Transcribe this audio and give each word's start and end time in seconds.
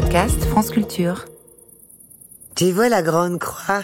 podcast 0.00 0.44
France 0.50 0.68
Culture. 0.68 1.24
Tu 2.54 2.70
vois 2.70 2.90
la 2.90 3.00
grande 3.00 3.38
croix 3.38 3.80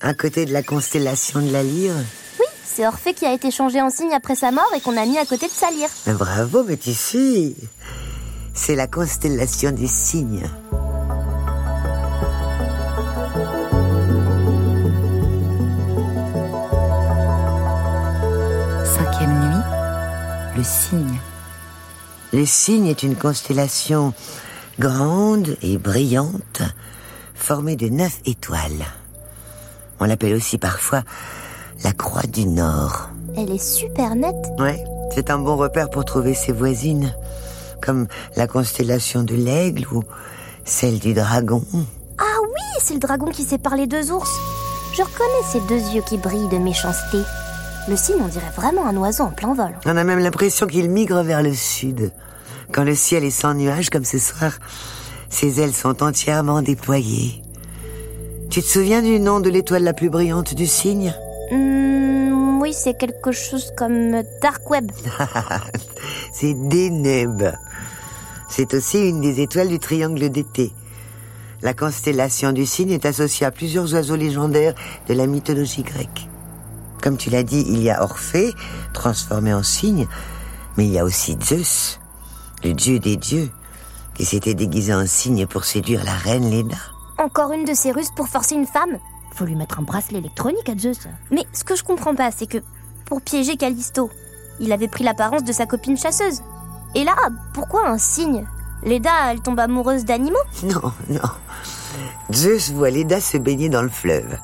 à 0.00 0.14
côté 0.14 0.46
de 0.46 0.54
la 0.54 0.62
constellation 0.62 1.42
de 1.42 1.52
la 1.52 1.62
lyre? 1.62 1.92
Oui, 2.38 2.46
c'est 2.64 2.86
Orphée 2.86 3.12
qui 3.12 3.26
a 3.26 3.34
été 3.34 3.50
changé 3.50 3.82
en 3.82 3.90
signe 3.90 4.14
après 4.14 4.36
sa 4.36 4.52
mort 4.52 4.70
et 4.74 4.80
qu'on 4.80 4.96
a 4.96 5.04
mis 5.04 5.18
à 5.18 5.26
côté 5.26 5.48
de 5.48 5.52
sa 5.52 5.70
lyre. 5.70 5.90
Bravo, 6.18 6.62
mais 6.62 6.78
tu 6.78 6.94
suis. 6.94 7.56
C'est 8.54 8.74
la 8.74 8.86
constellation 8.86 9.72
des 9.72 9.86
cygnes. 9.86 10.48
Cinquième 18.96 19.40
nuit, 19.40 20.56
le 20.56 20.64
cygne. 20.64 21.20
Le 22.32 22.46
cygne 22.46 22.86
est 22.86 23.02
une 23.02 23.16
constellation 23.16 24.14
grande 24.80 25.58
et 25.60 25.76
brillante, 25.76 26.62
formée 27.34 27.76
de 27.76 27.90
neuf 27.90 28.20
étoiles. 28.24 28.86
On 30.00 30.06
l'appelle 30.06 30.34
aussi 30.34 30.56
parfois 30.56 31.02
la 31.84 31.92
croix 31.92 32.22
du 32.22 32.46
Nord. 32.46 33.10
Elle 33.36 33.50
est 33.50 33.62
super 33.62 34.14
nette. 34.14 34.46
Ouais, 34.58 34.82
c'est 35.14 35.28
un 35.28 35.38
bon 35.38 35.56
repère 35.56 35.90
pour 35.90 36.06
trouver 36.06 36.32
ses 36.32 36.52
voisines, 36.52 37.14
comme 37.82 38.06
la 38.36 38.46
constellation 38.46 39.22
de 39.22 39.34
l'aigle 39.34 39.86
ou 39.92 40.02
celle 40.64 40.98
du 40.98 41.12
dragon. 41.12 41.62
Ah 42.16 42.40
oui, 42.42 42.80
c'est 42.80 42.94
le 42.94 43.00
dragon 43.00 43.26
qui 43.26 43.42
sépare 43.42 43.76
les 43.76 43.86
deux 43.86 44.10
ours. 44.10 44.34
Je 44.94 45.02
reconnais 45.02 45.46
ces 45.52 45.60
deux 45.68 45.94
yeux 45.94 46.02
qui 46.08 46.16
brillent 46.16 46.48
de 46.48 46.56
méchanceté. 46.56 47.18
Le 47.86 47.96
cygne, 47.96 48.22
on 48.24 48.28
dirait 48.28 48.52
vraiment 48.56 48.86
un 48.86 48.96
oiseau 48.96 49.24
en 49.24 49.30
plein 49.30 49.52
vol. 49.52 49.76
On 49.84 49.96
a 49.98 50.04
même 50.04 50.20
l'impression 50.20 50.66
qu'il 50.66 50.88
migre 50.88 51.22
vers 51.22 51.42
le 51.42 51.52
sud. 51.52 52.12
Quand 52.72 52.84
le 52.84 52.94
ciel 52.94 53.24
est 53.24 53.30
sans 53.30 53.54
nuages 53.54 53.90
comme 53.90 54.04
ce 54.04 54.18
soir, 54.18 54.52
ses 55.28 55.60
ailes 55.60 55.74
sont 55.74 56.02
entièrement 56.02 56.62
déployées. 56.62 57.42
Tu 58.50 58.62
te 58.62 58.66
souviens 58.66 59.02
du 59.02 59.18
nom 59.18 59.40
de 59.40 59.50
l'étoile 59.50 59.82
la 59.82 59.92
plus 59.92 60.10
brillante 60.10 60.54
du 60.54 60.66
cygne? 60.66 61.14
Hmm, 61.50 62.60
oui, 62.60 62.72
c'est 62.72 62.96
quelque 62.96 63.32
chose 63.32 63.72
comme 63.76 64.22
Dark 64.42 64.68
Web. 64.70 64.90
C'est 66.32 66.54
Deneb. 66.54 67.42
C'est 68.48 68.74
aussi 68.74 69.08
une 69.08 69.20
des 69.20 69.40
étoiles 69.40 69.68
du 69.68 69.78
triangle 69.78 70.28
d'été. 70.30 70.72
La 71.62 71.74
constellation 71.74 72.52
du 72.52 72.66
cygne 72.66 72.90
est 72.90 73.06
associée 73.06 73.46
à 73.46 73.50
plusieurs 73.50 73.92
oiseaux 73.94 74.16
légendaires 74.16 74.74
de 75.08 75.14
la 75.14 75.26
mythologie 75.26 75.82
grecque. 75.82 76.28
Comme 77.02 77.16
tu 77.16 77.30
l'as 77.30 77.42
dit, 77.42 77.64
il 77.68 77.82
y 77.82 77.90
a 77.90 78.02
Orphée, 78.02 78.52
transformé 78.92 79.52
en 79.52 79.62
cygne, 79.62 80.06
mais 80.76 80.86
il 80.86 80.92
y 80.92 80.98
a 80.98 81.04
aussi 81.04 81.36
Zeus, 81.42 82.00
le 82.62 82.72
dieu 82.72 82.98
des 82.98 83.16
dieux, 83.16 83.50
qui 84.14 84.24
s'était 84.24 84.54
déguisé 84.54 84.94
en 84.94 85.06
cygne 85.06 85.46
pour 85.46 85.64
séduire 85.64 86.04
la 86.04 86.12
reine 86.14 86.50
Léda. 86.50 86.76
Encore 87.18 87.52
une 87.52 87.64
de 87.64 87.74
ces 87.74 87.92
ruses 87.92 88.10
pour 88.16 88.28
forcer 88.28 88.54
une 88.54 88.66
femme? 88.66 88.98
Faut 89.34 89.44
lui 89.44 89.54
mettre 89.54 89.78
un 89.78 89.82
bracelet 89.82 90.18
électronique 90.18 90.68
à 90.68 90.76
Zeus. 90.76 91.08
Mais 91.30 91.46
ce 91.52 91.64
que 91.64 91.76
je 91.76 91.84
comprends 91.84 92.14
pas, 92.14 92.30
c'est 92.30 92.46
que 92.46 92.58
pour 93.04 93.22
piéger 93.22 93.56
Callisto, 93.56 94.10
il 94.58 94.72
avait 94.72 94.88
pris 94.88 95.04
l'apparence 95.04 95.44
de 95.44 95.52
sa 95.52 95.66
copine 95.66 95.96
chasseuse. 95.96 96.42
Et 96.94 97.04
là, 97.04 97.14
pourquoi 97.54 97.88
un 97.88 97.98
cygne? 97.98 98.46
Leda, 98.82 99.10
elle 99.30 99.40
tombe 99.40 99.60
amoureuse 99.60 100.04
d'animaux? 100.04 100.36
Non, 100.64 100.92
non. 101.08 101.30
Zeus 102.32 102.70
voit 102.72 102.90
Léda 102.90 103.20
se 103.20 103.36
baigner 103.36 103.68
dans 103.68 103.82
le 103.82 103.88
fleuve. 103.88 104.38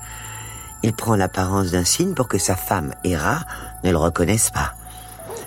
Il 0.82 0.92
prend 0.92 1.16
l'apparence 1.16 1.72
d'un 1.72 1.84
cygne 1.84 2.14
pour 2.14 2.28
que 2.28 2.38
sa 2.38 2.54
femme, 2.54 2.94
Héra, 3.02 3.40
ne 3.82 3.90
le 3.90 3.96
reconnaisse 3.96 4.50
pas. 4.50 4.74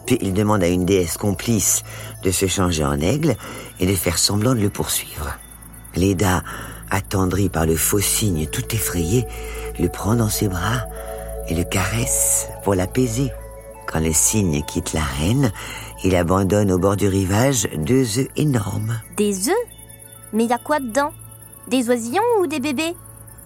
Puis 0.09 0.17
il 0.21 0.33
demande 0.33 0.63
à 0.63 0.67
une 0.67 0.85
déesse 0.85 1.17
complice 1.17 1.83
de 2.23 2.31
se 2.31 2.47
changer 2.47 2.83
en 2.83 2.99
aigle 2.99 3.35
et 3.79 3.85
de 3.85 3.93
faire 3.93 4.17
semblant 4.17 4.55
de 4.55 4.59
le 4.59 4.71
poursuivre. 4.71 5.37
Léda, 5.95 6.41
attendrie 6.89 7.47
par 7.47 7.67
le 7.67 7.75
faux 7.75 7.99
cygne 7.99 8.47
tout 8.47 8.73
effrayé, 8.73 9.27
le 9.79 9.87
prend 9.87 10.15
dans 10.15 10.27
ses 10.29 10.47
bras 10.47 10.87
et 11.47 11.53
le 11.53 11.63
caresse 11.63 12.47
pour 12.63 12.73
l'apaiser. 12.73 13.31
Quand 13.85 13.99
le 13.99 14.11
cygne 14.11 14.63
quitte 14.63 14.93
la 14.93 15.03
reine, 15.03 15.51
il 16.03 16.15
abandonne 16.15 16.71
au 16.71 16.79
bord 16.79 16.95
du 16.95 17.07
rivage 17.07 17.67
deux 17.77 18.17
œufs 18.17 18.29
énormes. 18.35 18.99
Des 19.15 19.49
œufs? 19.49 19.67
Mais 20.33 20.45
y 20.45 20.53
a 20.53 20.57
quoi 20.57 20.79
dedans? 20.79 21.11
Des 21.67 21.87
oisillons 21.87 22.23
ou 22.41 22.47
des 22.47 22.59
bébés? 22.59 22.95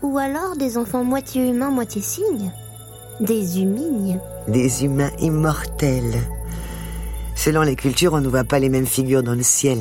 Ou 0.02 0.18
alors 0.18 0.56
des 0.56 0.78
enfants 0.78 1.03
moitié 1.03 1.46
humains, 1.46 1.72
moitié 1.72 2.02
cygnes? 2.02 2.53
Des 3.19 3.59
humignes 3.59 4.22
des 4.47 4.84
humains 4.84 5.12
immortels. 5.19 6.22
Selon 7.36 7.62
les 7.62 7.76
cultures, 7.76 8.14
on 8.14 8.22
ne 8.22 8.28
voit 8.28 8.44
pas 8.44 8.60
les 8.60 8.70
mêmes 8.70 8.88
figures 8.88 9.24
dans 9.24 9.36
le 9.36 9.44
ciel. 9.44 9.80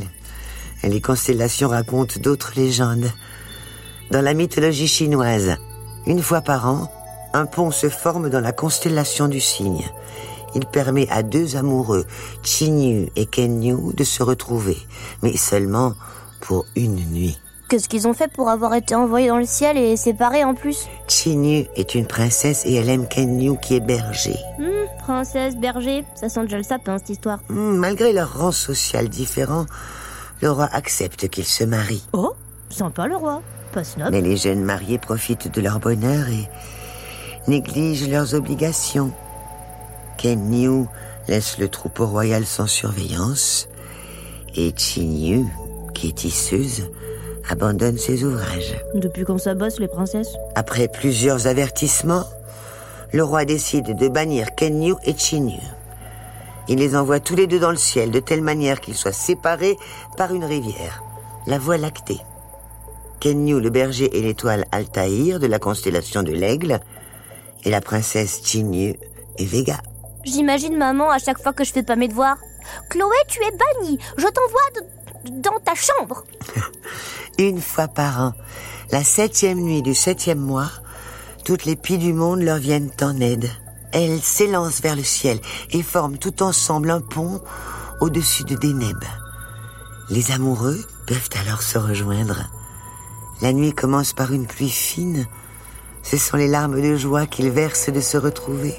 Et 0.83 0.89
les 0.89 1.01
constellations 1.01 1.69
racontent 1.69 2.21
d'autres 2.21 2.53
légendes. 2.57 3.11
Dans 4.11 4.21
la 4.21 4.35
mythologie 4.35 4.89
chinoise, 4.89 5.57
une 6.07 6.23
fois 6.23 6.41
par 6.41 6.69
an, 6.69 6.91
un 7.33 7.47
pont 7.47 7.71
se 7.71 7.89
forme 7.89 8.29
dans 8.31 8.41
la 8.41 8.53
constellation 8.53 9.29
du 9.29 9.41
cygne. 9.41 9.89
Il 10.55 10.67
permet 10.67 11.09
à 11.09 11.23
deux 11.23 11.57
amoureux, 11.57 12.05
Chinyu 12.43 13.09
et 13.17 13.27
Kenyu, 13.27 13.95
de 13.95 14.05
se 14.05 14.23
retrouver, 14.23 14.77
mais 15.23 15.37
seulement 15.37 15.95
pour 16.41 16.67
une 16.77 16.97
nuit. 17.11 17.42
Qu'est-ce 17.73 17.89
qu'ils 17.89 18.07
ont 18.07 18.13
fait 18.13 18.31
pour 18.31 18.51
avoir 18.51 18.75
été 18.75 18.95
envoyés 18.95 19.29
dans 19.29 19.39
le 19.39 19.47
ciel 19.47 19.79
et 19.79 19.97
séparés 19.97 20.45
en 20.45 20.53
plus 20.53 20.89
Chinyu 21.09 21.65
est 21.75 21.95
une 21.95 22.07
princesse 22.07 22.67
et 22.67 22.75
elle 22.75 22.91
aime 22.91 23.09
Kenyu 23.09 23.57
qui 23.63 23.77
est 23.77 23.81
berger. 23.81 24.37
Hmm, 24.59 24.69
princesse, 24.99 25.57
berger, 25.57 26.05
ça 26.15 26.29
sent 26.29 26.43
déjà 26.43 26.59
le 26.59 26.65
sapin 26.65 26.99
cette 26.99 27.09
histoire. 27.09 27.39
Hmm, 27.49 27.79
Malgré 27.79 28.13
leur 28.13 28.39
rang 28.39 28.53
social 28.53 29.09
différent, 29.09 29.65
le 30.43 30.51
roi 30.51 30.69
accepte 30.71 31.31
qu'ils 31.31 31.47
se 31.47 31.65
marient. 31.65 32.07
Oh, 32.13 32.35
sympa 32.69 33.07
le 33.07 33.17
roi, 33.17 33.41
pas 33.73 33.85
snob. 33.85 34.11
Mais 34.11 34.21
les 34.21 34.37
jeunes 34.37 34.65
mariés 34.65 34.99
profitent 34.99 35.51
de 35.51 35.63
leur 35.63 35.81
bonheur 35.81 36.29
et 36.29 36.51
négligent 37.49 38.07
leurs 38.07 38.35
obligations. 38.35 39.13
Kenyu 40.19 40.85
laisse 41.27 41.57
le 41.57 41.69
troupeau 41.71 42.05
royal 42.07 42.45
sans 42.45 42.67
surveillance 42.67 43.67
et 44.57 44.75
Chinyu, 44.77 45.47
qui 45.95 46.09
est 46.09 46.17
tisseuse, 46.19 46.83
abandonne 47.49 47.99
ses 47.99 48.25
ouvrages. 48.25 48.75
Depuis 48.95 49.25
quand 49.25 49.39
ça 49.39 49.55
bosse 49.55 49.79
les 49.79 49.89
princesses 49.89 50.33
Après 50.55 50.89
plusieurs 50.89 51.47
avertissements, 51.47 52.25
le 53.13 53.23
roi 53.25 53.45
décide 53.45 53.97
de 53.97 54.09
bannir 54.09 54.55
Kenyu 54.55 54.95
et 55.05 55.17
Chinyu. 55.17 55.59
Il 56.69 56.79
les 56.79 56.97
envoie 56.97 57.21
tous 57.21 57.35
les 57.37 57.47
deux 57.47 57.59
dans 57.59 57.71
le 57.71 57.77
ciel 57.77 58.11
de 58.11 58.21
telle 58.21 58.43
manière 58.43 58.81
qu'ils 58.81 58.95
soient 58.95 59.13
séparés 59.13 59.77
par 60.17 60.33
une 60.35 60.45
rivière, 60.45 61.03
la 61.47 61.59
Voie 61.59 61.77
lactée. 61.77 62.21
Kenyu, 63.21 63.61
le 63.61 63.71
berger, 63.71 64.17
et 64.17 64.23
l'étoile 64.23 64.65
Altaïr 64.73 65.39
de 65.41 65.47
la 65.47 65.59
constellation 65.59 66.23
de 66.23 66.33
l'aigle, 66.33 66.81
et 67.65 67.71
la 67.71 67.81
princesse 67.81 68.41
Chinyu 68.45 68.97
et 69.39 69.45
Vega. 69.45 69.79
J'imagine 70.25 70.77
maman 70.77 71.11
à 71.11 71.19
chaque 71.19 71.41
fois 71.43 71.53
que 71.53 71.65
je 71.65 71.73
fais 71.73 71.83
pas 71.83 71.97
mes 71.97 72.09
devoirs. 72.09 72.39
Chloé, 72.89 73.15
tu 73.29 73.41
es 73.43 73.51
bannie. 73.51 73.99
Je 74.17 74.27
t'envoie 74.27 74.61
de- 74.77 74.87
dans 75.31 75.59
ta 75.65 75.75
chambre. 75.75 76.25
Une 77.39 77.61
fois 77.61 77.89
par 77.89 78.21
an, 78.21 78.33
la 78.91 79.05
septième 79.05 79.61
nuit 79.61 79.83
du 79.83 79.95
septième 79.95 80.41
mois, 80.41 80.71
toutes 81.45 81.65
les 81.65 81.77
pies 81.77 81.99
du 81.99 82.13
monde 82.13 82.43
leur 82.43 82.59
viennent 82.59 82.91
en 83.01 83.21
aide. 83.21 83.51
Elles 83.93 84.21
s'élancent 84.21 84.81
vers 84.81 84.97
le 84.97 85.03
ciel 85.03 85.41
et 85.71 85.83
forment 85.83 86.19
tout 86.19 86.43
ensemble 86.43 86.91
un 86.91 87.01
pont 87.01 87.41
au-dessus 88.01 88.45
de 88.45 88.57
Deneb. 88.57 88.99
Les 90.09 90.31
amoureux 90.31 90.79
peuvent 91.07 91.29
alors 91.41 91.63
se 91.63 91.79
rejoindre. 91.79 92.49
La 93.41 93.53
nuit 93.53 93.73
commence 93.73 94.13
par 94.13 94.33
une 94.33 94.47
pluie 94.47 94.71
fine. 94.71 95.27
Ce 96.03 96.17
sont 96.17 96.37
les 96.37 96.49
larmes 96.49 96.81
de 96.81 96.97
joie 96.97 97.27
qu'ils 97.27 97.51
versent 97.51 97.91
de 97.91 98.01
se 98.01 98.17
retrouver. 98.17 98.75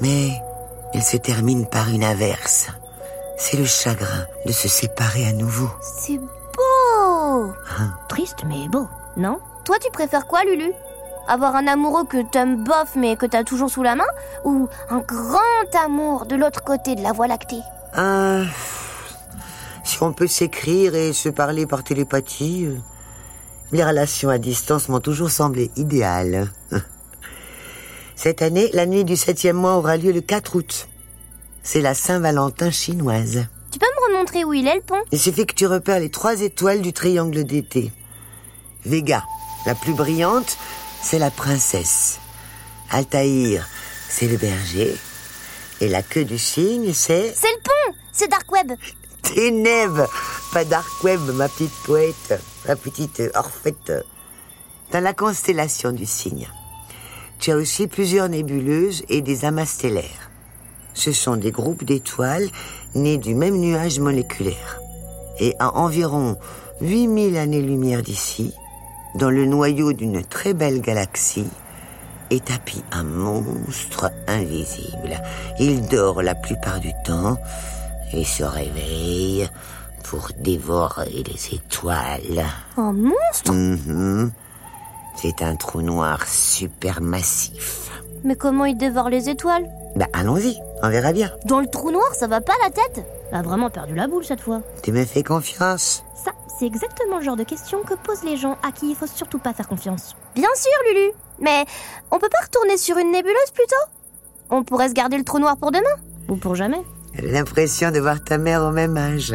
Mais 0.00 0.32
elle 0.94 1.02
se 1.02 1.16
termine 1.16 1.66
par 1.66 1.88
une 1.88 2.04
averse. 2.04 2.68
C'est 3.38 3.56
le 3.56 3.64
chagrin 3.64 4.26
de 4.44 4.52
se 4.52 4.68
séparer 4.68 5.24
à 5.26 5.32
nouveau. 5.32 5.70
C'est 5.80 6.18
beau. 6.18 7.52
Triste 8.08 8.44
mais 8.46 8.68
beau, 8.68 8.88
non? 9.16 9.38
Toi, 9.64 9.76
tu 9.80 9.90
préfères 9.92 10.26
quoi, 10.26 10.44
Lulu? 10.44 10.72
Avoir 11.28 11.54
un 11.54 11.66
amoureux 11.68 12.04
que 12.04 12.22
t'aimes 12.28 12.64
bof 12.64 12.96
mais 12.96 13.16
que 13.16 13.26
t'as 13.26 13.44
toujours 13.44 13.70
sous 13.70 13.84
la 13.84 13.94
main? 13.94 14.06
Ou 14.44 14.68
un 14.90 14.98
grand 14.98 15.84
amour 15.84 16.26
de 16.26 16.34
l'autre 16.34 16.64
côté 16.64 16.96
de 16.96 17.02
la 17.02 17.12
voie 17.12 17.28
lactée? 17.28 17.60
Ah, 17.94 18.42
si 19.84 20.02
on 20.02 20.12
peut 20.12 20.26
s'écrire 20.26 20.94
et 20.96 21.12
se 21.12 21.28
parler 21.28 21.64
par 21.66 21.84
télépathie, 21.84 22.66
euh, 22.66 22.76
les 23.72 23.84
relations 23.84 24.30
à 24.30 24.38
distance 24.38 24.88
m'ont 24.88 25.00
toujours 25.00 25.30
semblé 25.30 25.70
idéales. 25.76 26.50
Cette 28.16 28.42
année, 28.42 28.68
la 28.72 28.86
nuit 28.86 29.04
du 29.04 29.16
septième 29.16 29.56
mois 29.56 29.76
aura 29.76 29.96
lieu 29.96 30.10
le 30.10 30.22
4 30.22 30.56
août. 30.56 30.88
C'est 31.70 31.82
la 31.82 31.92
Saint-Valentin 31.92 32.70
chinoise. 32.70 33.44
Tu 33.70 33.78
peux 33.78 33.84
me 33.84 34.14
remontrer 34.14 34.42
où 34.42 34.54
il 34.54 34.66
est 34.66 34.76
le 34.76 34.80
pont? 34.80 35.02
Il 35.12 35.20
suffit 35.20 35.44
que 35.44 35.52
tu 35.52 35.66
repères 35.66 36.00
les 36.00 36.08
trois 36.08 36.40
étoiles 36.40 36.80
du 36.80 36.94
triangle 36.94 37.44
d'été. 37.44 37.92
Vega, 38.86 39.22
la 39.66 39.74
plus 39.74 39.92
brillante, 39.92 40.56
c'est 41.02 41.18
la 41.18 41.30
princesse. 41.30 42.20
Altaïr, 42.90 43.68
c'est 44.08 44.28
le 44.28 44.38
berger. 44.38 44.96
Et 45.82 45.88
la 45.90 46.02
queue 46.02 46.24
du 46.24 46.38
cygne, 46.38 46.94
c'est 46.94 47.34
C'est 47.36 47.52
le 47.52 47.62
pont 47.62 47.98
C'est 48.14 48.28
Dark 48.28 48.50
Web 48.50 48.72
Ténèbres. 49.20 50.08
pas 50.54 50.64
dark 50.64 51.04
web, 51.04 51.20
ma 51.34 51.50
petite 51.50 51.74
poète, 51.84 52.40
ma 52.66 52.76
petite 52.76 53.20
orphète. 53.34 53.92
Dans 54.90 55.04
la 55.04 55.12
constellation 55.12 55.92
du 55.92 56.06
cygne, 56.06 56.48
tu 57.38 57.52
as 57.52 57.56
aussi 57.56 57.88
plusieurs 57.88 58.30
nébuleuses 58.30 59.04
et 59.10 59.20
des 59.20 59.44
amas 59.44 59.66
stellaires. 59.66 60.27
Ce 60.98 61.12
sont 61.12 61.36
des 61.36 61.52
groupes 61.52 61.84
d'étoiles 61.84 62.48
nées 62.96 63.18
du 63.18 63.36
même 63.36 63.56
nuage 63.56 64.00
moléculaire. 64.00 64.80
Et 65.38 65.54
à 65.60 65.76
environ 65.78 66.36
8000 66.80 67.38
années-lumière 67.38 68.02
d'ici, 68.02 68.52
dans 69.14 69.30
le 69.30 69.46
noyau 69.46 69.92
d'une 69.92 70.24
très 70.24 70.54
belle 70.54 70.80
galaxie, 70.80 71.46
est 72.30 72.46
tapis 72.46 72.82
un 72.90 73.04
monstre 73.04 74.10
invisible. 74.26 75.22
Il 75.60 75.86
dort 75.86 76.20
la 76.20 76.34
plupart 76.34 76.80
du 76.80 76.90
temps 77.04 77.38
et 78.12 78.24
se 78.24 78.42
réveille 78.42 79.48
pour 80.02 80.30
dévorer 80.40 81.22
les 81.24 81.54
étoiles. 81.54 82.44
Un 82.76 82.92
monstre? 82.92 83.52
Mhm. 83.52 84.32
C'est 85.14 85.42
un 85.42 85.54
trou 85.54 85.80
noir 85.80 86.26
supermassif. 86.26 87.92
Mais 88.24 88.34
comment 88.34 88.64
il 88.64 88.76
dévore 88.76 89.10
les 89.10 89.28
étoiles? 89.28 89.68
Bah 89.94 90.06
allons-y, 90.12 90.56
on 90.82 90.88
verra 90.90 91.12
bien. 91.12 91.30
Dans 91.44 91.60
le 91.60 91.66
trou 91.66 91.90
noir, 91.90 92.14
ça 92.14 92.26
va 92.26 92.40
pas 92.40 92.52
la 92.62 92.70
tête? 92.70 93.04
A 93.32 93.42
vraiment 93.42 93.70
perdu 93.70 93.94
la 93.94 94.06
boule 94.06 94.24
cette 94.24 94.40
fois. 94.40 94.62
Tu 94.82 94.92
me 94.92 95.04
fais 95.04 95.22
confiance 95.22 96.02
Ça, 96.14 96.30
c'est 96.58 96.66
exactement 96.66 97.18
le 97.18 97.24
genre 97.24 97.36
de 97.36 97.44
question 97.44 97.82
que 97.82 97.94
posent 97.94 98.24
les 98.24 98.36
gens 98.36 98.56
à 98.66 98.72
qui 98.72 98.90
il 98.90 98.96
faut 98.96 99.06
surtout 99.06 99.38
pas 99.38 99.52
faire 99.52 99.68
confiance. 99.68 100.16
Bien 100.34 100.48
sûr, 100.56 100.72
Lulu 100.88 101.12
Mais 101.40 101.64
on 102.10 102.18
peut 102.18 102.28
pas 102.28 102.44
retourner 102.44 102.76
sur 102.76 102.96
une 102.98 103.10
nébuleuse 103.12 103.50
plutôt? 103.54 103.74
On 104.50 104.64
pourrait 104.64 104.88
se 104.88 104.94
garder 104.94 105.18
le 105.18 105.24
trou 105.24 105.38
noir 105.38 105.56
pour 105.56 105.72
demain? 105.72 105.84
Ou 106.28 106.36
pour 106.36 106.54
jamais? 106.54 106.82
J'ai 107.14 107.30
l'impression 107.30 107.90
de 107.90 107.98
voir 108.00 108.22
ta 108.22 108.38
mère 108.38 108.62
au 108.62 108.70
même 108.70 108.96
âge. 108.96 109.34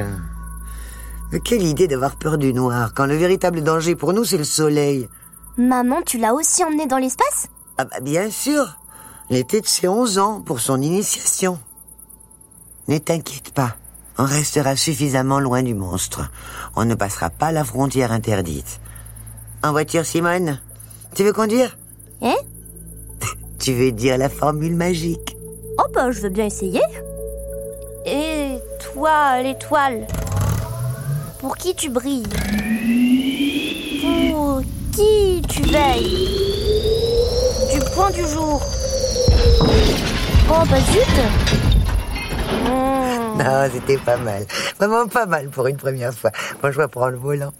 Mais 1.32 1.40
quelle 1.40 1.64
idée 1.64 1.88
d'avoir 1.88 2.16
peur 2.18 2.38
du 2.38 2.54
noir, 2.54 2.94
quand 2.96 3.06
le 3.06 3.16
véritable 3.16 3.62
danger 3.64 3.96
pour 3.96 4.14
nous, 4.14 4.24
c'est 4.24 4.38
le 4.38 4.44
soleil. 4.44 5.10
Maman, 5.58 6.02
tu 6.04 6.18
l'as 6.18 6.34
aussi 6.34 6.64
emmené 6.64 6.86
dans 6.86 6.98
l'espace? 6.98 7.48
Ah 7.78 7.86
bah 7.86 8.00
bien 8.02 8.30
sûr 8.30 8.78
L'été 9.30 9.62
de 9.62 9.68
ses 9.68 9.88
11 9.88 10.20
ans 10.20 10.42
pour 10.42 10.60
son 10.60 10.82
initiation. 10.82 11.58
Ne 12.88 12.98
t'inquiète 12.98 13.52
pas, 13.54 13.76
on 14.18 14.26
restera 14.26 14.76
suffisamment 14.76 15.40
loin 15.40 15.64
du 15.64 15.74
monstre. 15.74 16.30
On 16.76 16.86
ne 16.86 16.96
passera 16.96 17.30
pas 17.30 17.52
la 17.52 17.64
frontière 17.64 18.12
interdite. 18.12 18.80
En 19.64 19.72
voiture, 19.72 20.06
Simone 20.06 20.60
Tu 21.16 21.24
veux 21.24 21.34
conduire? 21.34 21.78
Hein 22.22 22.36
Tu 23.60 23.74
veux 23.74 23.92
dire 23.92 24.18
la 24.18 24.30
formule 24.30 24.76
magique 24.76 25.38
Oh 25.80 25.88
bah, 25.94 26.12
je 26.12 26.20
veux 26.20 26.30
bien 26.30 26.46
essayer. 26.46 26.82
Étoile, 28.06 29.46
étoile. 29.48 30.06
Pour 31.40 31.56
qui 31.56 31.74
tu 31.74 31.90
brilles? 31.90 32.24
Pour 34.32 34.62
qui 34.92 35.42
tu 35.48 35.62
veilles? 35.64 36.28
Du 37.74 37.80
point 37.96 38.12
du 38.12 38.28
jour. 38.28 38.62
Oh 40.50 40.64
bah 40.70 40.78
zut 40.92 41.20
Hmm. 42.66 43.38
Non, 43.38 43.68
c'était 43.74 43.98
pas 43.98 44.18
mal. 44.18 44.46
Vraiment 44.80 45.08
pas 45.08 45.26
mal 45.26 45.50
pour 45.50 45.68
une 45.68 45.78
première 45.78 46.14
fois. 46.14 46.32
Moi, 46.62 46.72
je 46.72 46.82
prendre 46.82 47.12
le 47.12 47.18
volant. 47.18 47.52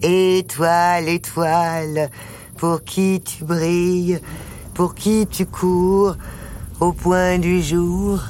Étoile, 0.00 1.08
étoile, 1.08 2.08
pour 2.56 2.84
qui 2.84 3.20
tu 3.20 3.44
brilles, 3.44 4.20
pour 4.74 4.94
qui 4.94 5.26
tu 5.26 5.44
cours, 5.46 6.16
au 6.78 6.92
point 6.92 7.38
du 7.38 7.60
jour. 7.60 8.20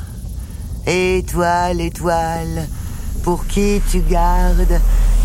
Étoile, 0.86 1.80
étoile, 1.80 2.66
pour 3.22 3.46
qui 3.46 3.82
tu 3.90 4.00
gardes 4.00 4.80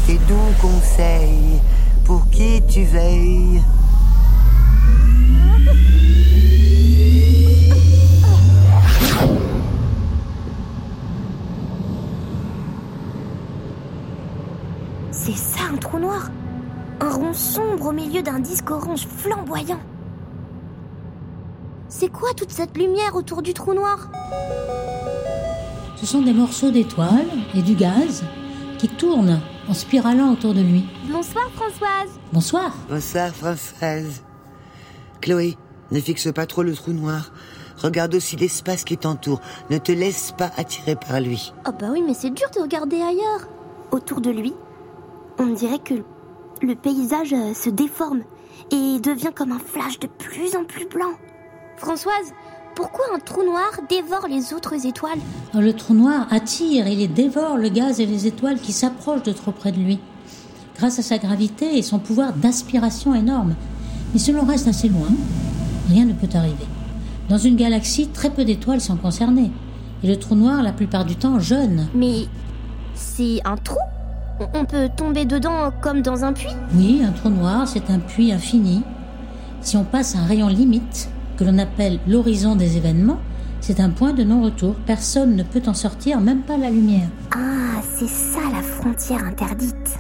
tes 0.05 0.17
doux 0.27 0.53
conseils, 0.61 1.61
pour 2.03 2.29
qui 2.29 2.61
tu 2.67 2.83
veilles. 2.83 3.61
Trou 15.95 15.99
noir 15.99 16.29
Un 16.99 17.09
rond 17.09 17.33
sombre 17.33 17.87
au 17.87 17.91
milieu 17.91 18.21
d'un 18.21 18.39
disque 18.39 18.69
orange 18.69 19.07
flamboyant. 19.07 19.79
C'est 21.87 22.09
quoi 22.09 22.33
toute 22.35 22.51
cette 22.51 22.77
lumière 22.77 23.15
autour 23.15 23.41
du 23.41 23.53
trou 23.53 23.73
noir? 23.73 24.09
Ce 25.95 26.05
sont 26.05 26.21
des 26.21 26.33
morceaux 26.33 26.71
d'étoiles 26.71 27.29
et 27.53 27.61
du 27.61 27.75
gaz 27.75 28.23
qui 28.77 28.89
tournent 28.89 29.39
en 29.69 29.73
spiralant 29.73 30.33
autour 30.33 30.53
de 30.53 30.61
lui. 30.61 30.85
Bonsoir 31.09 31.49
Françoise 31.51 32.19
Bonsoir. 32.33 32.75
Bonsoir, 32.89 33.29
Françoise. 33.29 34.23
Chloé, 35.21 35.57
ne 35.91 35.99
fixe 36.01 36.31
pas 36.33 36.45
trop 36.45 36.63
le 36.63 36.73
trou 36.73 36.91
noir. 36.91 37.31
Regarde 37.77 38.15
aussi 38.15 38.35
l'espace 38.35 38.83
qui 38.83 38.97
t'entoure. 38.97 39.39
Ne 39.69 39.77
te 39.77 39.93
laisse 39.93 40.33
pas 40.37 40.51
attirer 40.57 40.95
par 40.95 41.21
lui. 41.21 41.53
Oh 41.65 41.71
bah 41.79 41.87
oui, 41.91 42.03
mais 42.05 42.13
c'est 42.13 42.31
dur 42.31 42.49
de 42.53 42.61
regarder 42.61 42.97
ailleurs. 42.97 43.47
Autour 43.91 44.19
de 44.19 44.29
lui, 44.29 44.53
on 45.39 45.47
dirait 45.47 45.79
que 45.79 45.95
le 46.61 46.75
paysage 46.75 47.33
euh, 47.33 47.53
se 47.53 47.69
déforme 47.69 48.21
et 48.71 48.99
devient 48.99 49.31
comme 49.35 49.51
un 49.51 49.59
flash 49.59 49.99
de 49.99 50.07
plus 50.07 50.55
en 50.55 50.63
plus 50.63 50.87
blanc. 50.87 51.11
Françoise, 51.77 52.33
pourquoi 52.75 53.05
un 53.13 53.19
trou 53.19 53.43
noir 53.43 53.71
dévore 53.89 54.27
les 54.29 54.53
autres 54.53 54.85
étoiles? 54.85 55.19
Le 55.53 55.73
trou 55.73 55.93
noir 55.93 56.27
attire 56.31 56.87
et 56.87 56.95
les 56.95 57.07
dévore 57.07 57.57
le 57.57 57.69
gaz 57.69 57.99
et 57.99 58.05
les 58.05 58.27
étoiles 58.27 58.59
qui 58.59 58.73
s'approchent 58.73 59.23
de 59.23 59.31
trop 59.31 59.51
près 59.51 59.71
de 59.71 59.79
lui. 59.79 59.99
Grâce 60.77 60.99
à 60.99 61.01
sa 61.01 61.17
gravité 61.17 61.77
et 61.77 61.81
son 61.81 61.99
pouvoir 61.99 62.33
d'aspiration 62.33 63.13
énorme. 63.15 63.55
Mais 64.13 64.19
si 64.19 64.31
l'on 64.31 64.45
reste 64.45 64.67
assez 64.67 64.89
loin, 64.89 65.07
rien 65.89 66.05
ne 66.05 66.13
peut 66.13 66.27
arriver. 66.33 66.65
Dans 67.29 67.37
une 67.37 67.55
galaxie, 67.55 68.07
très 68.07 68.29
peu 68.29 68.43
d'étoiles 68.45 68.81
sont 68.81 68.97
concernées. 68.97 69.51
Et 70.03 70.07
le 70.07 70.17
trou 70.17 70.35
noir, 70.35 70.61
la 70.61 70.73
plupart 70.73 71.05
du 71.05 71.15
temps, 71.15 71.39
jeune. 71.39 71.87
Mais 71.95 72.25
c'est 72.93 73.39
un 73.45 73.55
trou? 73.55 73.79
On- 74.39 74.65
peut 74.65 74.89
tomber 74.95 75.25
dedans 75.25 75.71
comme 75.81 76.01
dans 76.01 76.25
un 76.25 76.33
puits 76.33 76.49
Oui, 76.73 77.01
un 77.07 77.11
trou 77.11 77.29
noir, 77.29 77.67
c'est 77.67 77.89
un 77.89 77.99
puits 77.99 78.31
infini. 78.33 78.83
Si 79.61 79.77
on 79.77 79.83
passe 79.83 80.15
un 80.15 80.25
rayon 80.25 80.47
limite, 80.47 81.09
que 81.37 81.43
l'on 81.43 81.57
appelle 81.57 81.99
l'horizon 82.07 82.55
des 82.55 82.77
événements, 82.77 83.19
c'est 83.61 83.79
un 83.79 83.89
point 83.89 84.13
de 84.13 84.23
non-retour. 84.23 84.75
Personne 84.85 85.35
ne 85.35 85.43
peut 85.43 85.61
en 85.67 85.73
sortir, 85.73 86.19
même 86.19 86.41
pas 86.41 86.57
la 86.57 86.69
lumière. 86.69 87.07
Ah, 87.33 87.81
c'est 87.97 88.07
ça 88.09 88.39
la 88.53 88.61
frontière 88.61 89.23
interdite. 89.23 89.99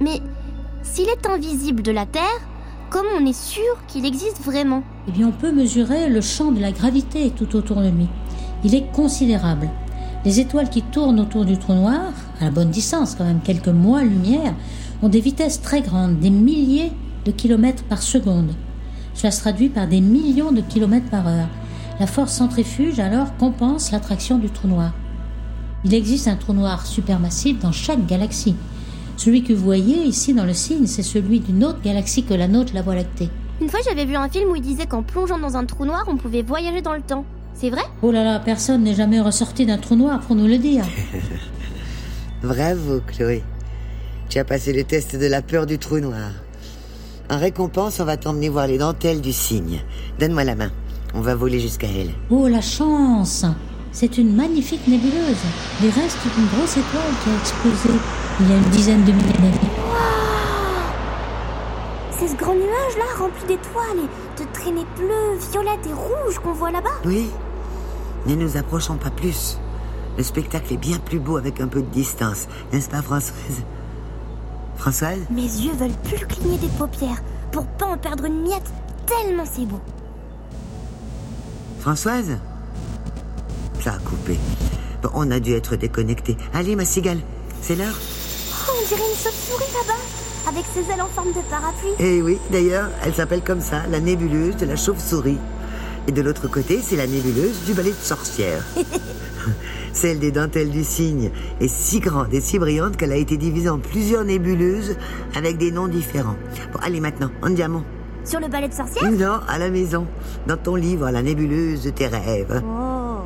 Mais 0.00 0.20
s'il 0.82 1.08
est 1.08 1.26
invisible 1.28 1.82
de 1.82 1.92
la 1.92 2.06
Terre, 2.06 2.22
comment 2.90 3.10
on 3.20 3.26
est 3.26 3.38
sûr 3.38 3.76
qu'il 3.86 4.06
existe 4.06 4.40
vraiment? 4.42 4.82
Eh 5.08 5.12
bien, 5.12 5.28
on 5.28 5.32
peut 5.32 5.52
mesurer 5.52 6.08
le 6.08 6.20
champ 6.20 6.52
de 6.52 6.60
la 6.60 6.72
gravité 6.72 7.30
tout 7.36 7.54
autour 7.56 7.80
de 7.82 7.88
lui. 7.88 8.08
Il 8.64 8.74
est 8.74 8.90
considérable. 8.92 9.68
Les 10.24 10.40
étoiles 10.40 10.70
qui 10.70 10.82
tournent 10.82 11.20
autour 11.20 11.44
du 11.44 11.58
trou 11.58 11.74
noir, 11.74 12.12
à 12.42 12.46
la 12.46 12.50
bonne 12.50 12.70
distance 12.70 13.14
quand 13.14 13.24
même, 13.24 13.40
quelques 13.40 13.68
mois-lumière, 13.68 14.54
ont 15.02 15.08
des 15.08 15.20
vitesses 15.20 15.62
très 15.62 15.80
grandes, 15.80 16.18
des 16.18 16.30
milliers 16.30 16.92
de 17.24 17.30
kilomètres 17.30 17.84
par 17.84 18.02
seconde. 18.02 18.52
Cela 19.14 19.30
se 19.30 19.40
traduit 19.40 19.68
par 19.68 19.86
des 19.86 20.00
millions 20.00 20.52
de 20.52 20.60
kilomètres 20.60 21.08
par 21.08 21.28
heure. 21.28 21.48
La 22.00 22.06
force 22.06 22.32
centrifuge 22.32 22.98
alors 22.98 23.36
compense 23.36 23.92
l'attraction 23.92 24.38
du 24.38 24.50
trou 24.50 24.68
noir. 24.68 24.92
Il 25.84 25.94
existe 25.94 26.28
un 26.28 26.36
trou 26.36 26.52
noir 26.52 26.86
supermassif 26.86 27.58
dans 27.60 27.72
chaque 27.72 28.06
galaxie. 28.06 28.56
Celui 29.16 29.42
que 29.44 29.52
vous 29.52 29.64
voyez 29.64 30.04
ici 30.04 30.34
dans 30.34 30.44
le 30.44 30.54
signe, 30.54 30.86
c'est 30.86 31.02
celui 31.02 31.40
d'une 31.40 31.64
autre 31.64 31.80
galaxie 31.82 32.24
que 32.24 32.34
la 32.34 32.48
nôtre, 32.48 32.72
la 32.74 32.82
Voie 32.82 32.94
lactée. 32.94 33.28
Une 33.60 33.68
fois, 33.68 33.80
j'avais 33.84 34.04
vu 34.04 34.16
un 34.16 34.28
film 34.28 34.50
où 34.50 34.56
il 34.56 34.62
disait 34.62 34.86
qu'en 34.86 35.02
plongeant 35.02 35.38
dans 35.38 35.56
un 35.56 35.64
trou 35.64 35.84
noir, 35.84 36.04
on 36.08 36.16
pouvait 36.16 36.42
voyager 36.42 36.82
dans 36.82 36.94
le 36.94 37.02
temps. 37.02 37.24
C'est 37.54 37.70
vrai? 37.70 37.82
Oh 38.02 38.10
là 38.10 38.24
là, 38.24 38.40
personne 38.40 38.82
n'est 38.82 38.94
jamais 38.94 39.20
ressorti 39.20 39.66
d'un 39.66 39.78
trou 39.78 39.94
noir 39.94 40.20
pour 40.20 40.34
nous 40.34 40.46
le 40.46 40.58
dire. 40.58 40.84
Bravo, 42.42 43.00
Chloé. 43.06 43.44
Tu 44.28 44.38
as 44.40 44.44
passé 44.44 44.72
le 44.72 44.82
test 44.82 45.14
de 45.14 45.26
la 45.26 45.42
peur 45.42 45.64
du 45.64 45.78
trou 45.78 46.00
noir. 46.00 46.30
En 47.30 47.38
récompense, 47.38 48.00
on 48.00 48.04
va 48.04 48.16
t'emmener 48.16 48.48
voir 48.48 48.66
les 48.66 48.78
dentelles 48.78 49.20
du 49.20 49.32
cygne. 49.32 49.80
Donne-moi 50.18 50.42
la 50.42 50.56
main. 50.56 50.72
On 51.14 51.20
va 51.20 51.36
voler 51.36 51.60
jusqu'à 51.60 51.86
elle. 51.86 52.10
Oh 52.30 52.48
la 52.48 52.60
chance 52.60 53.44
C'est 53.92 54.18
une 54.18 54.34
magnifique 54.34 54.86
nébuleuse. 54.88 55.44
Les 55.82 55.90
restes 55.90 56.18
d'une 56.34 56.46
grosse 56.46 56.76
étoile 56.78 57.14
qui 57.22 57.30
a 57.30 57.38
explosé 57.38 57.98
il 58.40 58.48
y 58.48 58.52
a 58.52 58.56
une 58.56 58.70
dizaine 58.70 59.04
de 59.04 59.12
milliers 59.12 59.32
d'années. 59.34 59.70
C'est 62.10 62.28
ce 62.28 62.36
grand 62.36 62.54
nuage-là 62.54 63.04
rempli 63.18 63.46
d'étoiles 63.46 63.98
et 63.98 64.40
de 64.42 64.52
traînées 64.52 64.86
bleues, 64.96 65.38
violettes 65.52 65.86
et 65.86 65.92
rouges 65.92 66.38
qu'on 66.42 66.52
voit 66.52 66.72
là-bas. 66.72 66.90
Oui. 67.04 67.30
Ne 68.26 68.34
nous 68.34 68.56
approchons 68.56 68.96
pas 68.96 69.10
plus. 69.10 69.58
Le 70.16 70.22
spectacle 70.22 70.74
est 70.74 70.78
bien 70.78 70.98
plus 70.98 71.18
beau 71.18 71.36
avec 71.36 71.60
un 71.60 71.68
peu 71.68 71.80
de 71.80 71.86
distance. 71.90 72.46
N'est-ce 72.72 72.88
pas, 72.90 73.02
Françoise? 73.02 73.62
Françoise? 74.76 75.18
Mes 75.30 75.42
yeux 75.42 75.72
veulent 75.78 75.90
plus 76.04 76.26
cligner 76.26 76.58
des 76.58 76.68
paupières 76.78 77.22
pour 77.50 77.66
pas 77.66 77.86
en 77.86 77.98
perdre 77.98 78.24
une 78.24 78.42
miette, 78.42 78.70
tellement 79.06 79.44
c'est 79.50 79.66
beau. 79.66 79.80
Françoise? 81.80 82.38
Ça 83.80 83.94
a 83.94 83.98
coupé. 83.98 84.38
Bon, 85.02 85.10
on 85.14 85.30
a 85.30 85.40
dû 85.40 85.52
être 85.54 85.76
déconnectés. 85.76 86.36
Allez, 86.54 86.76
ma 86.76 86.84
cigale. 86.84 87.18
c'est 87.60 87.74
l'heure. 87.76 87.98
Oh, 88.68 88.72
on 88.72 88.88
dirait 88.88 89.00
une 89.00 89.16
chauve-souris 89.16 89.72
là-bas, 89.74 90.48
avec 90.48 90.64
ses 90.72 90.92
ailes 90.92 91.02
en 91.02 91.08
forme 91.08 91.32
de 91.32 91.40
parapluie. 91.50 91.90
Eh 91.98 92.22
oui, 92.22 92.38
d'ailleurs, 92.50 92.88
elle 93.04 93.14
s'appelle 93.14 93.42
comme 93.42 93.60
ça, 93.60 93.86
la 93.90 93.98
nébuleuse 94.00 94.56
de 94.56 94.66
la 94.66 94.76
chauve-souris. 94.76 95.38
Et 96.06 96.12
de 96.12 96.22
l'autre 96.22 96.48
côté, 96.48 96.80
c'est 96.82 96.96
la 96.96 97.06
nébuleuse 97.06 97.64
du 97.64 97.74
balai 97.74 97.90
de 97.90 97.96
sorcière. 97.96 98.64
Celle 99.92 100.18
des 100.18 100.32
dentelles 100.32 100.70
du 100.70 100.84
cygne 100.84 101.30
est 101.60 101.68
si 101.68 102.00
grande 102.00 102.32
et 102.32 102.40
si 102.40 102.58
brillante 102.58 102.96
qu'elle 102.96 103.12
a 103.12 103.16
été 103.16 103.36
divisée 103.36 103.68
en 103.68 103.78
plusieurs 103.78 104.24
nébuleuses 104.24 104.96
avec 105.36 105.58
des 105.58 105.70
noms 105.70 105.88
différents. 105.88 106.36
Bon, 106.72 106.80
allez 106.82 107.00
maintenant, 107.00 107.30
en 107.42 107.50
diamant. 107.50 107.84
Sur 108.24 108.40
le 108.40 108.48
balai 108.48 108.68
de 108.68 108.74
sorcière? 108.74 109.10
Non, 109.10 109.40
à 109.48 109.58
la 109.58 109.68
maison, 109.68 110.06
dans 110.46 110.56
ton 110.56 110.76
livre, 110.76 111.10
la 111.10 111.22
nébuleuse 111.22 111.84
de 111.84 111.90
tes 111.90 112.06
rêves. 112.06 112.62
Oh. 112.64 113.18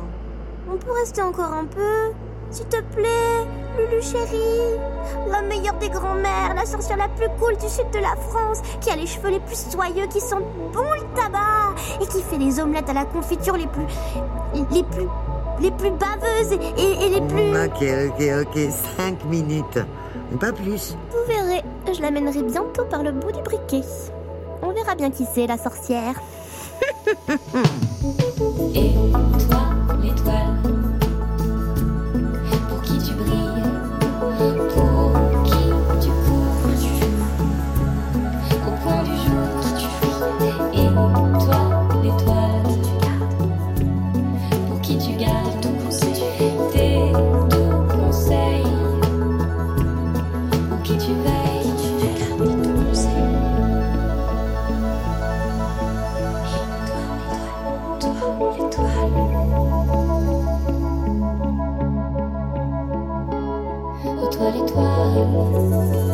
On 0.69 0.77
peut 0.77 0.91
rester 0.91 1.21
encore 1.21 1.53
un 1.53 1.65
peu 1.65 2.13
S'il 2.51 2.65
te 2.65 2.81
plaît, 2.95 3.45
Lulu 3.77 4.01
chérie. 4.01 4.79
La 5.29 5.41
meilleure 5.43 5.77
des 5.77 5.89
grands-mères, 5.89 6.53
la 6.55 6.65
sorcière 6.65 6.97
la 6.97 7.07
plus 7.09 7.27
cool 7.39 7.55
du 7.57 7.69
sud 7.69 7.85
de 7.93 7.99
la 7.99 8.15
France, 8.29 8.61
qui 8.81 8.89
a 8.89 8.95
les 8.95 9.05
cheveux 9.05 9.29
les 9.29 9.39
plus 9.39 9.69
soyeux, 9.69 10.07
qui 10.09 10.19
sentent 10.19 10.45
bon 10.73 10.81
le 10.81 11.15
tabac, 11.15 11.75
et 12.01 12.07
qui 12.07 12.21
fait 12.23 12.37
les 12.37 12.59
omelettes 12.59 12.89
à 12.89 12.93
la 12.93 13.05
confiture 13.05 13.55
les 13.55 13.67
plus. 13.67 13.85
les 14.71 14.83
plus. 14.83 15.07
Les 15.59 15.71
plus 15.71 15.91
baveuses 15.91 16.53
et, 16.53 17.09
les 17.09 17.21
plus. 17.21 17.51
Ok, 17.57 17.83
ok, 18.09 18.21
ok, 18.41 18.71
cinq 18.97 19.23
minutes. 19.25 19.79
Pas 20.39 20.51
plus. 20.51 20.97
Vous 21.11 21.25
verrez, 21.27 21.63
je 21.93 22.01
l'amènerai 22.01 22.43
bientôt 22.43 22.85
par 22.85 23.03
le 23.03 23.11
bout 23.11 23.31
du 23.31 23.41
briquet. 23.41 23.85
On 24.61 24.71
verra 24.71 24.95
bien 24.95 25.09
qui 25.09 25.25
c'est, 25.33 25.47
la 25.47 25.57
sorcière. 25.57 26.15
Et 28.75 28.93
toi, 29.49 29.76
étoile, 64.25 64.55
étoile. 64.57 66.07